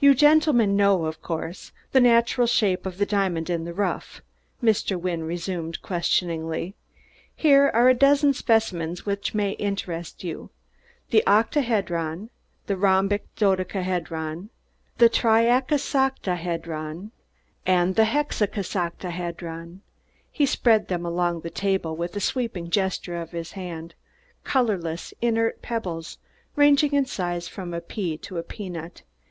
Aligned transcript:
"You 0.00 0.14
gentlemen 0.14 0.76
know, 0.78 1.04
of 1.04 1.20
course, 1.20 1.72
the 1.92 2.00
natural 2.00 2.46
shape 2.46 2.86
of 2.86 2.96
the 2.96 3.04
diamond 3.04 3.50
in 3.50 3.64
the 3.66 3.74
rough?" 3.74 4.22
Mr. 4.62 4.98
Wynne 4.98 5.24
resumed 5.24 5.82
questioningly. 5.82 6.74
"Here 7.36 7.70
are 7.74 7.90
a 7.90 7.94
dozen 7.94 8.32
specimens 8.32 9.04
which 9.04 9.34
may 9.34 9.50
interest 9.50 10.24
you 10.24 10.48
the 11.10 11.22
octahedron, 11.26 12.30
the 12.66 12.78
rhombic 12.78 13.26
dodecahedron, 13.36 14.48
the 14.96 15.10
triakisoctahedron 15.10 17.10
and 17.66 17.94
the 17.94 18.04
hexakisoctahedron." 18.04 19.80
He 20.32 20.46
spread 20.46 20.88
them 20.88 21.04
along 21.04 21.40
the 21.42 21.50
table 21.50 21.94
with 21.94 22.16
a 22.16 22.20
sweeping 22.20 22.70
gesture 22.70 23.20
of 23.20 23.32
his 23.32 23.52
hand, 23.52 23.94
colorless, 24.44 25.12
inert 25.20 25.60
pebbles, 25.60 26.16
ranging 26.56 26.92
in 26.94 27.04
size 27.04 27.48
from 27.48 27.74
a 27.74 27.82
pea 27.82 28.16
to 28.16 28.38
a 28.38 28.42
peanut. 28.42 29.02